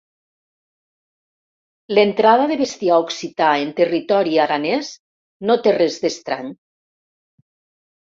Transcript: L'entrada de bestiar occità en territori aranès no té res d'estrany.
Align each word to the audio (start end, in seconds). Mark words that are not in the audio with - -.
L'entrada 1.97 2.47
de 2.53 2.57
bestiar 2.63 2.99
occità 3.05 3.51
en 3.67 3.77
territori 3.83 4.35
aranès 4.49 4.93
no 5.49 5.63
té 5.69 5.79
res 5.81 6.03
d'estrany. 6.05 6.53